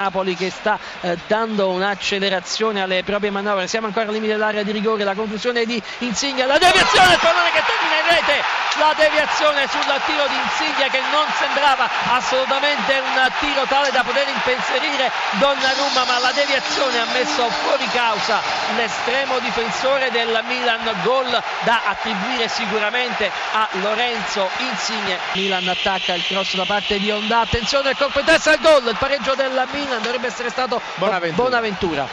[0.00, 4.72] Napoli che sta eh, dando un'accelerazione alle proprie manovre, siamo ancora al limite dell'area di
[4.72, 8.19] rigore, la conclusione di Insigne, la deviazione, il pallone che termina in rete,
[8.78, 14.28] la deviazione sul tiro di Insigne che non sembrava assolutamente un tiro tale da poter
[14.28, 18.40] impensierire Donnarumma, ma la deviazione ha messo fuori causa
[18.76, 21.30] l'estremo difensore del Milan, gol
[21.62, 25.18] da attribuire sicuramente a Lorenzo Insigne.
[25.32, 28.86] Milan attacca il cross da parte di Onda, attenzione il colpo in testa al gol,
[28.86, 31.48] il pareggio del Milan dovrebbe essere stato Bonaventura.
[31.48, 32.08] Bonaventura.